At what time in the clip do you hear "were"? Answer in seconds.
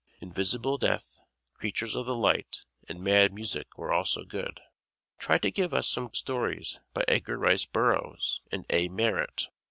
3.77-3.93